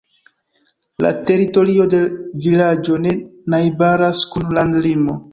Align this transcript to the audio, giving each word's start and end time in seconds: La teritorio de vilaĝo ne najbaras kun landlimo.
La 1.05 1.09
teritorio 1.27 1.83
de 1.91 1.99
vilaĝo 2.45 2.97
ne 3.03 3.13
najbaras 3.55 4.23
kun 4.33 4.57
landlimo. 4.59 5.19